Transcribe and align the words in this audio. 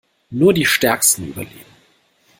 Nur 0.31 0.51
die 0.55 0.65
Stärksten 0.65 1.27
überleben. 1.27 1.61